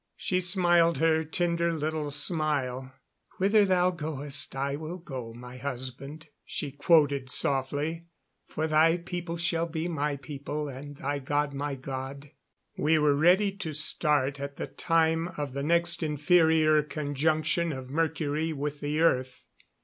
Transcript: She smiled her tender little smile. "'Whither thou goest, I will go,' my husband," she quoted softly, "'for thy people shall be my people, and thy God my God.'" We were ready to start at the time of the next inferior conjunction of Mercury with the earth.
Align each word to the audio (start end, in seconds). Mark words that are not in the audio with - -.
She 0.15 0.41
smiled 0.41 0.97
her 0.97 1.23
tender 1.23 1.71
little 1.73 2.09
smile. 2.09 2.91
"'Whither 3.37 3.65
thou 3.65 3.91
goest, 3.91 4.55
I 4.55 4.75
will 4.75 4.97
go,' 4.97 5.31
my 5.31 5.57
husband," 5.57 6.25
she 6.43 6.71
quoted 6.71 7.31
softly, 7.31 8.07
"'for 8.47 8.65
thy 8.65 8.97
people 8.97 9.37
shall 9.37 9.67
be 9.67 9.87
my 9.87 10.15
people, 10.15 10.67
and 10.67 10.97
thy 10.97 11.19
God 11.19 11.53
my 11.53 11.75
God.'" 11.75 12.31
We 12.75 12.97
were 12.97 13.13
ready 13.15 13.51
to 13.57 13.73
start 13.73 14.39
at 14.39 14.57
the 14.57 14.65
time 14.65 15.27
of 15.37 15.53
the 15.53 15.61
next 15.61 16.01
inferior 16.01 16.81
conjunction 16.81 17.71
of 17.71 17.91
Mercury 17.91 18.53
with 18.53 18.79
the 18.79 19.01
earth. 19.01 19.45